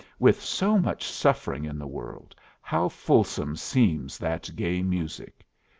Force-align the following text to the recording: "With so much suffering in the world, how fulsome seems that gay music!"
"With 0.17 0.41
so 0.41 0.79
much 0.79 1.03
suffering 1.05 1.63
in 1.63 1.77
the 1.77 1.85
world, 1.85 2.33
how 2.59 2.89
fulsome 2.89 3.55
seems 3.55 4.17
that 4.17 4.49
gay 4.55 4.81
music!" 4.81 5.45